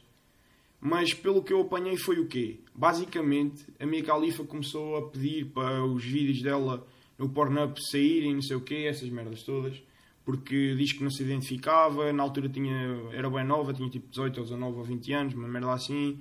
Mas 0.80 1.14
pelo 1.14 1.44
que 1.44 1.54
eu 1.54 1.62
apanhei 1.62 1.98
foi 1.98 2.20
o 2.20 2.28
quê? 2.28 2.60
Basicamente, 2.76 3.66
a 3.80 3.86
Mia 3.86 4.04
Khalifa 4.04 4.44
começou 4.44 4.98
a 4.98 5.10
pedir 5.10 5.46
para 5.46 5.84
os 5.86 6.04
vídeos 6.04 6.42
dela 6.42 6.86
no 7.18 7.30
Pornhub 7.30 7.80
saírem, 7.90 8.36
não 8.36 8.42
sei 8.42 8.58
o 8.58 8.62
quê, 8.62 8.86
essas 8.88 9.10
merdas 9.10 9.44
todas. 9.44 9.82
Porque 10.26 10.76
diz 10.76 10.94
que 10.94 11.04
não 11.04 11.12
se 11.12 11.22
identificava, 11.22 12.14
na 12.14 12.24
altura 12.24 12.48
tinha, 12.48 12.98
era 13.12 13.30
bem 13.30 13.44
nova, 13.44 13.74
tinha 13.74 13.90
tipo 13.90 14.10
18 14.10 14.38
ou 14.38 14.44
19 14.44 14.78
ou 14.78 14.84
20 14.84 15.14
anos, 15.14 15.34
uma 15.34 15.48
merda 15.48 15.74
assim. 15.74 16.20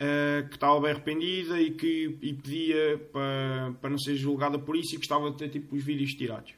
Uh, 0.00 0.48
que 0.48 0.54
estava 0.54 0.80
bem 0.80 0.92
arrependida 0.92 1.60
e 1.60 1.72
que 1.72 2.16
e 2.22 2.32
pedia 2.32 2.98
para, 3.12 3.90
não 3.90 3.98
ser 3.98 4.16
julgada 4.16 4.58
por 4.58 4.74
isso 4.74 4.94
e 4.94 4.96
gostava 4.96 5.30
de 5.30 5.36
ter 5.36 5.50
tipo 5.50 5.76
os 5.76 5.84
vídeos 5.84 6.12
tirados. 6.12 6.54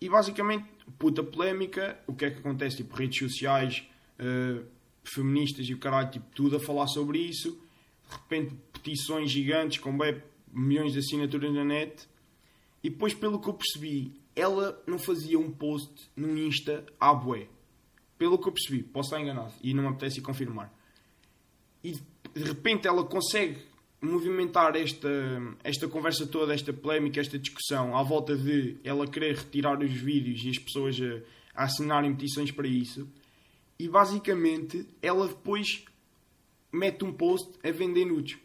E 0.00 0.08
basicamente, 0.08 0.66
puta 0.98 1.22
polémica, 1.22 1.98
o 2.06 2.14
que 2.14 2.24
é 2.24 2.30
que 2.30 2.38
acontece? 2.38 2.78
Tipo, 2.78 2.96
redes 2.96 3.18
sociais, 3.18 3.84
uh, 4.18 4.64
feministas 5.04 5.66
e 5.68 5.74
o 5.74 5.78
caralho, 5.78 6.10
tipo, 6.10 6.26
tudo 6.34 6.56
a 6.56 6.60
falar 6.60 6.86
sobre 6.88 7.18
isso. 7.18 7.50
De 8.08 8.16
repente, 8.16 8.54
petições 8.72 9.30
gigantes 9.30 9.78
com 9.78 9.96
bem, 9.96 10.20
milhões 10.52 10.92
de 10.92 10.98
assinaturas 10.98 11.52
na 11.52 11.64
net. 11.64 12.08
E 12.82 12.90
depois, 12.90 13.14
pelo 13.14 13.40
que 13.40 13.48
eu 13.48 13.54
percebi, 13.54 14.12
ela 14.34 14.82
não 14.86 14.98
fazia 14.98 15.38
um 15.38 15.50
post 15.50 16.10
no 16.16 16.36
Insta 16.36 16.84
à 16.98 17.12
bué. 17.12 17.48
Pelo 18.16 18.38
que 18.38 18.48
eu 18.48 18.52
percebi, 18.52 18.82
posso 18.82 19.08
estar 19.08 19.20
enganado 19.20 19.52
e 19.62 19.74
não 19.74 19.82
me 19.82 19.88
apetece 19.90 20.20
confirmar. 20.20 20.72
E 21.82 21.92
de 21.92 22.44
repente 22.44 22.86
ela 22.86 23.04
consegue 23.04 23.58
movimentar 24.00 24.74
esta, 24.76 25.08
esta 25.62 25.86
conversa 25.88 26.26
toda, 26.26 26.54
esta 26.54 26.72
polémica, 26.72 27.20
esta 27.20 27.38
discussão 27.38 27.96
à 27.96 28.02
volta 28.02 28.36
de 28.36 28.76
ela 28.82 29.06
querer 29.06 29.36
retirar 29.36 29.80
os 29.80 29.92
vídeos 29.92 30.44
e 30.44 30.50
as 30.50 30.58
pessoas 30.58 30.96
a, 31.00 31.62
a 31.62 31.64
assinarem 31.64 32.14
petições 32.14 32.50
para 32.50 32.66
isso 32.66 33.08
e 33.82 33.88
basicamente 33.88 34.86
ela 35.02 35.26
depois 35.26 35.84
mete 36.70 37.04
um 37.04 37.12
post 37.12 37.50
a 37.64 37.70
vender 37.72 38.04
nudes. 38.04 38.38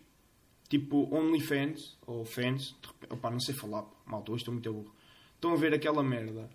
Tipo 0.67 1.08
OnlyFans 1.15 1.96
ou 2.08 2.25
fans. 2.25 2.75
Opa, 3.10 3.29
não 3.29 3.39
sei 3.39 3.53
falar, 3.53 3.86
malta, 4.06 4.32
hoje 4.32 4.41
estou 4.41 4.53
muito 4.53 4.74
burro. 4.74 4.96
Estão 5.38 5.53
a 5.53 5.56
ver 5.56 5.74
aquela 5.74 6.03
merda 6.03 6.50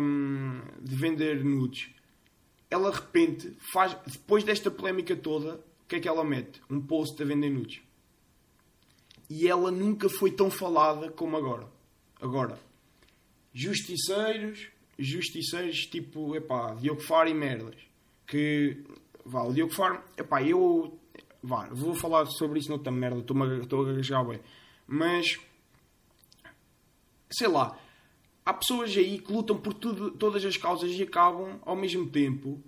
um, 0.00 0.60
de 0.80 0.96
vender 0.96 1.44
nudes. 1.44 1.90
Ela 2.68 2.90
de 2.90 2.96
repente 2.96 3.56
faz, 3.72 3.96
depois 4.06 4.42
desta 4.42 4.70
polémica 4.70 5.14
toda, 5.14 5.54
o 5.54 5.88
que 5.88 5.96
é 5.96 6.00
que 6.00 6.08
ela 6.08 6.24
mete? 6.24 6.60
Um 6.68 6.80
post 6.80 7.22
a 7.22 7.24
vender 7.24 7.50
nudes. 7.50 7.80
E 9.30 9.46
ela 9.46 9.70
nunca 9.70 10.08
foi 10.08 10.32
tão 10.32 10.50
falada 10.50 11.10
como 11.12 11.36
agora. 11.36 11.68
Agora, 12.20 12.58
justiceiros 13.52 14.74
justiceiros 14.98 15.86
tipo, 15.86 16.34
epá, 16.36 16.74
Diogo 16.74 17.00
Faro 17.00 17.28
e 17.28 17.34
merdas. 17.34 17.76
Que, 18.26 18.84
vá, 19.24 19.42
o 19.42 19.52
Diogo 19.52 19.72
Faro, 19.72 20.00
epá, 20.16 20.42
eu, 20.42 20.98
vá, 21.42 21.68
vou 21.70 21.94
falar 21.94 22.26
sobre 22.26 22.58
isso 22.58 22.68
noutra 22.68 22.92
merda, 22.92 23.18
estou 23.18 23.82
a 23.82 23.86
gaguejar 23.86 24.24
bem. 24.24 24.40
Mas, 24.86 25.38
sei 27.36 27.48
lá, 27.48 27.78
há 28.44 28.52
pessoas 28.52 28.96
aí 28.96 29.18
que 29.18 29.32
lutam 29.32 29.56
por 29.56 29.74
tudo, 29.74 30.10
todas 30.12 30.44
as 30.44 30.56
causas 30.56 30.90
e 30.92 31.02
acabam, 31.02 31.58
ao 31.62 31.76
mesmo 31.76 32.08
tempo, 32.08 32.62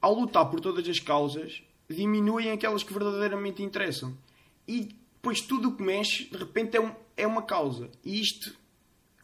ao 0.00 0.14
lutar 0.14 0.48
por 0.50 0.60
todas 0.60 0.88
as 0.88 0.98
causas, 0.98 1.62
diminuem 1.88 2.50
aquelas 2.50 2.82
que 2.82 2.92
verdadeiramente 2.92 3.62
interessam. 3.62 4.16
E 4.66 4.88
depois 5.14 5.40
tudo 5.40 5.70
o 5.70 5.76
que 5.76 5.82
mexe, 5.82 6.24
de 6.24 6.36
repente, 6.36 6.76
é, 6.76 6.80
um, 6.80 6.92
é 7.16 7.26
uma 7.26 7.42
causa. 7.42 7.90
E 8.04 8.20
isto, 8.20 8.54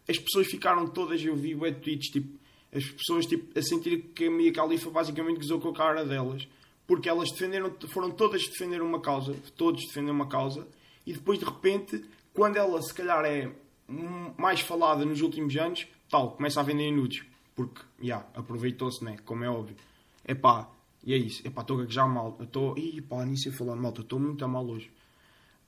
as 0.08 0.18
pessoas 0.18 0.46
ficaram 0.46 0.86
todas, 0.86 1.22
eu 1.22 1.36
vi 1.36 1.54
web 1.54 1.80
tweets, 1.80 2.10
tipo, 2.10 2.38
as 2.72 2.84
pessoas 2.84 3.26
tipo, 3.26 3.56
a 3.58 3.62
sentir 3.62 4.10
que 4.14 4.26
a 4.26 4.30
Mia 4.30 4.52
Khalifa 4.52 4.90
basicamente 4.90 5.36
gozou 5.36 5.60
com 5.60 5.68
a 5.68 5.74
cara 5.74 6.04
delas 6.04 6.48
porque 6.86 7.08
elas 7.08 7.30
defenderam, 7.30 7.74
foram 7.88 8.10
todas 8.10 8.42
defender 8.46 8.82
uma 8.82 9.00
causa, 9.00 9.34
todos 9.56 9.86
defender 9.86 10.10
uma 10.10 10.28
causa, 10.28 10.66
e 11.06 11.12
depois 11.12 11.38
de 11.38 11.44
repente, 11.44 12.04
quando 12.32 12.56
ela 12.56 12.80
se 12.82 12.92
calhar 12.92 13.24
é 13.24 13.50
mais 13.88 14.60
falada 14.60 15.04
nos 15.04 15.20
últimos 15.20 15.56
anos, 15.56 15.86
tal, 16.08 16.32
começa 16.32 16.60
a 16.60 16.62
vender 16.62 16.90
nudes, 16.90 17.24
porque, 17.54 17.80
já, 17.98 18.04
yeah, 18.04 18.28
aproveitou-se, 18.34 19.04
né, 19.04 19.16
como 19.24 19.44
é 19.44 19.48
óbvio. 19.48 19.76
É 20.24 20.34
pá, 20.34 20.68
e 21.04 21.12
é 21.12 21.16
isso, 21.16 21.46
é 21.46 21.50
pá, 21.50 21.60
estou 21.60 21.80
a 21.80 21.86
já 21.86 22.06
mal, 22.06 22.36
estou, 22.40 22.76
ih 22.78 23.00
pá, 23.02 23.24
nem 23.24 23.36
sei 23.36 23.52
falar 23.52 23.76
mal, 23.76 23.92
estou 23.96 24.18
muito 24.18 24.44
a 24.44 24.48
mal 24.48 24.66
hoje. 24.66 24.90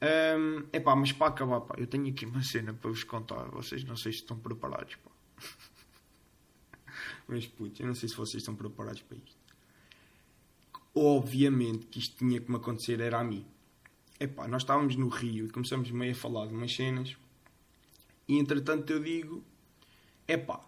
Um, 0.03 0.81
pá, 0.81 0.97
mas 0.97 1.13
para 1.13 1.29
acabar, 1.29 1.61
pá, 1.61 1.75
eu 1.79 1.87
tenho 1.87 2.09
aqui 2.09 2.27
uma 2.27 2.43
cena 2.43 2.73
para 2.73 2.91
vos 2.91 3.05
contar, 3.05 3.45
vocês 3.51 3.85
não 3.85 3.97
sei 3.97 4.13
se 4.13 4.19
estão 4.19 4.39
preparados, 4.39 4.97
pá. 4.97 5.11
Mas 7.29 7.47
putz, 7.47 7.81
eu 7.81 7.87
não 7.87 7.95
sei 7.95 8.09
se 8.09 8.17
vocês 8.17 8.41
estão 8.41 8.55
preparados 8.55 9.03
para 9.03 9.17
isto. 9.17 9.37
Obviamente 10.95 11.87
que 11.87 11.99
isto 11.99 12.17
tinha 12.17 12.41
que 12.41 12.49
me 12.49 12.57
acontecer, 12.57 13.01
era 13.01 13.19
a 13.19 13.25
mim. 13.25 13.45
Epá, 14.19 14.47
nós 14.49 14.63
estávamos 14.63 14.97
no 14.97 15.09
Rio 15.09 15.47
e 15.47 15.51
começamos 15.51 15.91
meio 15.91 16.13
a 16.13 16.15
falar 16.15 16.47
de 16.47 16.55
umas 16.55 16.75
cenas. 16.75 17.17
E 18.29 18.39
entretanto 18.39 18.93
eu 18.93 19.03
digo: 19.03 19.45
epá, 20.27 20.65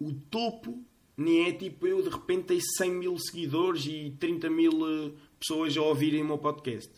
o 0.00 0.12
topo 0.12 0.82
nem 1.16 1.48
é 1.48 1.52
tipo 1.52 1.86
eu 1.86 2.02
de 2.02 2.08
repente 2.08 2.44
tenho 2.44 2.62
100 2.62 2.90
mil 2.92 3.18
seguidores 3.18 3.84
e 3.84 4.16
30 4.18 4.48
mil 4.48 4.72
eh, 4.72 5.12
pessoas 5.38 5.76
a 5.76 5.82
ouvirem 5.82 6.22
o 6.22 6.26
meu 6.26 6.38
podcast. 6.38 6.90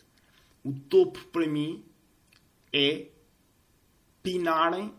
O 0.63 0.71
topo 0.71 1.19
para 1.25 1.45
mim 1.45 1.83
é 2.71 3.09
pinarem 4.21 4.93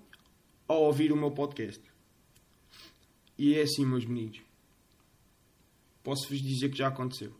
a 0.68 0.74
ouvir 0.74 1.10
o 1.10 1.16
meu 1.16 1.30
podcast. 1.30 1.82
E 3.38 3.54
é 3.54 3.62
assim, 3.62 3.86
meus 3.86 4.04
meninos. 4.04 4.42
Posso-vos 6.02 6.40
dizer 6.40 6.68
que 6.68 6.76
já 6.76 6.88
aconteceu. 6.88 7.34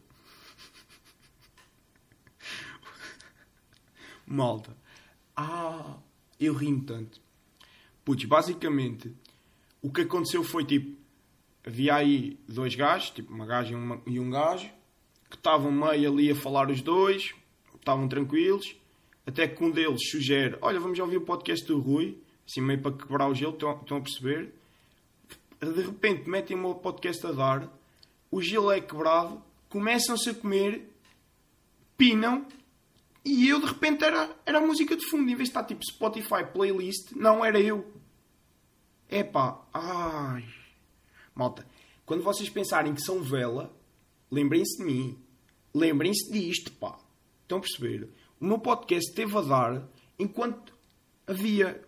Malta. 4.27 4.75
Ah, 5.37 5.99
eu 6.41 6.55
rimo 6.55 6.83
tanto. 6.85 7.24
Putz, 8.05 8.25
basicamente, 8.25 9.13
o 9.81 9.91
que 9.91 10.03
aconteceu 10.03 10.45
foi 10.45 10.65
tipo: 10.65 10.97
havia 11.65 11.95
aí 11.95 12.39
dois 12.49 12.75
gajos, 12.75 13.11
tipo 13.11 13.33
uma 13.33 13.47
gaja 13.47 13.73
e, 13.73 13.75
uma, 13.75 14.01
e 14.07 14.21
um 14.21 14.31
gajo, 14.31 14.71
que 15.31 15.37
estavam 15.37 15.73
meio 15.73 16.11
ali 16.13 16.31
a 16.31 16.37
falar 16.37 16.71
os 16.71 16.83
dois, 16.83 17.35
estavam 17.75 18.09
tranquilos, 18.09 18.77
até 19.27 19.49
que 19.49 19.63
um 19.63 19.71
deles 19.71 20.11
sugere: 20.11 20.57
Olha, 20.61 20.79
vamos 20.79 20.99
ouvir 20.99 21.17
o 21.17 21.23
podcast 21.23 21.67
do 21.67 21.79
Rui, 21.79 22.19
assim 22.47 22.61
meio 22.61 22.81
para 22.81 22.93
quebrar 22.93 23.29
o 23.29 23.35
gelo, 23.35 23.53
estão, 23.53 23.81
estão 23.81 23.97
a 23.99 24.01
perceber? 24.01 24.53
de 25.61 25.83
repente 25.83 26.29
metem 26.29 26.63
o 26.63 26.75
podcast 26.75 27.27
a 27.27 27.33
dar, 27.33 27.69
o 28.31 28.43
gelo 28.43 28.71
é 28.71 28.81
quebrado, 28.81 29.43
começam-se 29.69 30.29
a 30.29 30.35
comer, 30.35 30.91
pinam, 31.97 32.47
e 33.25 33.49
eu 33.49 33.59
de 33.59 33.67
repente 33.67 34.05
era, 34.05 34.31
era 34.45 34.59
a 34.59 34.61
música 34.61 34.95
de 34.95 35.09
fundo, 35.09 35.23
em 35.23 35.35
vez 35.35 35.49
de 35.49 35.51
estar 35.51 35.65
tipo 35.65 35.85
Spotify 35.85 36.45
playlist, 36.53 37.13
não 37.13 37.45
era 37.45 37.59
eu. 37.59 37.91
Epá, 39.09 39.63
ai. 39.73 40.45
Malta, 41.35 41.67
quando 42.05 42.23
vocês 42.23 42.51
pensarem 42.51 42.95
que 42.95 43.01
são 43.01 43.23
vela, 43.23 43.75
lembrem-se 44.31 44.79
de 44.79 44.85
mim. 44.85 45.19
Lembrem-se 45.73 46.31
disto, 46.31 46.71
pá. 46.73 46.99
Estão 47.43 47.59
a 47.59 47.61
perceber? 47.61 48.11
O 48.39 48.45
meu 48.45 48.59
podcast 48.59 49.09
esteve 49.09 49.37
a 49.39 49.41
dar 49.41 49.89
enquanto 50.19 50.75
havia 51.27 51.83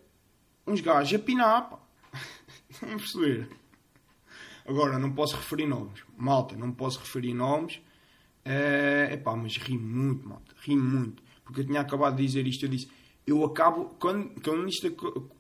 uns 0.67 0.81
gajos 0.81 1.21
a 1.21 1.23
pinar, 1.23 1.69
pá. 1.69 1.79
Estão 2.71 2.95
a 2.95 2.97
perceber? 2.97 3.49
Agora, 4.67 4.99
não 4.99 5.13
posso 5.13 5.37
referir 5.37 5.67
nomes. 5.67 6.03
Malta, 6.17 6.57
não 6.57 6.73
posso 6.73 6.99
referir 6.99 7.35
nomes. 7.35 7.81
É 8.45 9.17
uh, 9.19 9.23
pá, 9.23 9.37
mas 9.37 9.57
ri 9.57 9.77
muito, 9.77 10.29
malta. 10.29 10.55
Ri 10.61 10.77
muito. 10.77 11.23
Porque 11.47 11.61
eu 11.61 11.65
tinha 11.65 11.81
acabado 11.81 12.17
de 12.17 12.27
dizer 12.27 12.47
isto. 12.47 12.67
Eu 12.67 12.69
disse, 12.69 12.91
eu 13.27 13.43
acabo. 13.45 13.95
Quando, 13.99 14.39
quando 14.43 14.69
isto. 14.69 14.89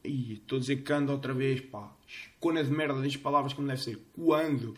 Estou 0.04 0.56
a 0.56 0.60
dizer 0.60 0.84
quando 0.84 1.10
outra 1.10 1.34
vez, 1.34 1.60
pá. 1.60 1.92
Escona 2.08 2.62
de 2.62 2.70
merda, 2.70 3.02
diz 3.02 3.16
palavras 3.16 3.52
como 3.52 3.66
deve 3.66 3.82
ser. 3.82 3.98
Quando 4.14 4.74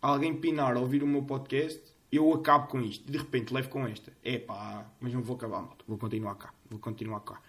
alguém 0.00 0.34
pinar 0.34 0.76
ouvir 0.76 1.02
o 1.02 1.06
meu 1.06 1.22
podcast, 1.22 1.80
eu 2.10 2.32
acabo 2.32 2.68
com 2.68 2.80
isto. 2.80 3.10
De 3.10 3.18
repente 3.18 3.52
levo 3.52 3.68
com 3.68 3.86
esta. 3.86 4.12
É 4.24 4.38
pá, 4.38 4.90
mas 4.98 5.12
não 5.12 5.22
vou 5.22 5.36
acabar, 5.36 5.60
malta. 5.60 5.84
Vou 5.86 5.98
continuar 5.98 6.34
cá. 6.36 6.52
Vou 6.70 6.80
continuar 6.80 7.20
cá. 7.20 7.40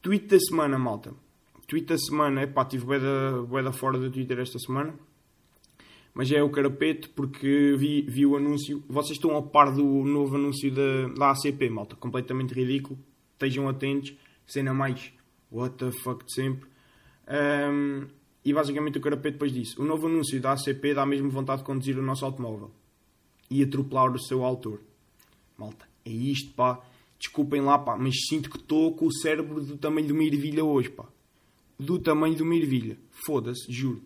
Tweet 0.00 0.26
da 0.26 0.38
semana, 0.38 0.78
malta. 0.78 1.12
Tweet 1.66 1.86
da 1.86 1.98
semana, 1.98 2.42
epá, 2.42 2.64
tive 2.64 2.84
bué 2.84 2.98
da, 2.98 3.42
bué 3.42 3.62
da 3.62 3.72
fora 3.72 3.98
do 3.98 4.10
Twitter 4.10 4.38
esta 4.38 4.58
semana. 4.58 4.94
Mas 6.14 6.30
é 6.30 6.42
o 6.42 6.50
carapeto 6.50 7.08
porque 7.10 7.74
vi, 7.76 8.02
vi 8.02 8.26
o 8.26 8.36
anúncio. 8.36 8.82
Vocês 8.88 9.16
estão 9.16 9.32
ao 9.32 9.42
par 9.42 9.72
do 9.72 9.84
novo 10.04 10.36
anúncio 10.36 10.70
da, 10.70 11.08
da 11.08 11.30
ACP, 11.30 11.70
malta. 11.70 11.96
Completamente 11.96 12.52
ridículo. 12.52 12.98
estejam 13.32 13.68
atentos, 13.68 14.14
cena 14.46 14.74
mais 14.74 15.12
what 15.50 15.76
the 15.76 15.90
fuck 15.90 16.24
de 16.24 16.34
sempre. 16.34 16.68
Um, 17.28 18.06
e 18.44 18.52
basicamente 18.52 18.98
o 18.98 19.00
Carapé 19.00 19.30
depois 19.30 19.52
disse: 19.52 19.80
o 19.80 19.84
novo 19.84 20.06
anúncio 20.06 20.40
da 20.40 20.52
ACP 20.52 20.94
dá 20.94 21.06
mesmo 21.06 21.30
vontade 21.30 21.60
de 21.60 21.66
conduzir 21.66 21.98
o 21.98 22.02
nosso 22.02 22.24
automóvel 22.24 22.70
e 23.50 23.62
atropelar 23.62 24.12
o 24.12 24.18
seu 24.18 24.44
autor. 24.44 24.80
Malta, 25.56 25.86
é 26.04 26.10
isto, 26.10 26.52
pá. 26.54 26.80
Desculpem 27.18 27.60
lá, 27.60 27.78
pá, 27.78 27.96
mas 27.96 28.14
sinto 28.28 28.50
que 28.50 28.56
estou 28.56 28.96
com 28.96 29.06
o 29.06 29.12
cérebro 29.12 29.60
do 29.60 29.76
tamanho 29.76 30.08
de 30.08 30.12
uma 30.12 30.24
ervilha 30.24 30.64
hoje, 30.64 30.90
pá. 30.90 31.04
Do 31.78 31.98
tamanho 31.98 32.34
de 32.34 32.42
uma 32.42 32.56
ervilha. 32.56 32.98
Foda-se, 33.24 33.70
juro. 33.70 34.02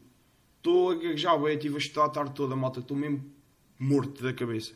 Estou 0.67 0.91
a 0.91 0.95
gaguejar, 0.97 1.41
bem, 1.41 1.55
estive 1.55 1.77
a 1.77 1.79
estudar 1.79 2.07
a 2.07 2.09
tarde 2.09 2.33
toda, 2.35 2.57
malta. 2.57 2.81
Estou 2.81 2.97
mesmo 2.97 3.25
morto 3.79 4.21
da 4.21 4.33
cabeça. 4.33 4.75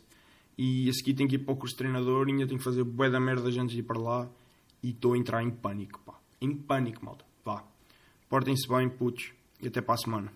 E 0.57 0.89
a 0.89 0.93
seguir 0.93 1.13
tenho 1.15 1.27
que 1.27 1.35
ir 1.35 1.39
para 1.39 1.53
o 1.53 1.57
curso 1.57 1.73
de 1.73 1.79
treinador 1.79 2.29
e 2.29 2.31
ainda 2.31 2.47
tenho 2.47 2.59
que 2.59 2.63
fazer 2.63 2.81
bué 2.85 3.09
da 3.09 3.19
merda 3.19 3.49
antes 3.49 3.71
de 3.71 3.79
ir 3.79 3.83
para 3.83 3.99
lá. 3.99 4.29
E 4.81 4.91
estou 4.91 5.15
a 5.15 5.17
entrar 5.17 5.43
em 5.43 5.51
pânico, 5.51 5.99
pá. 6.05 6.17
Em 6.39 6.55
pânico, 6.55 7.03
malta. 7.03 7.25
Vá. 7.43 7.65
Portem-se 8.29 8.69
bem, 8.69 8.87
putos. 8.87 9.33
E 9.61 9.67
até 9.67 9.81
para 9.81 9.95
a 9.95 9.97
semana. 9.97 10.31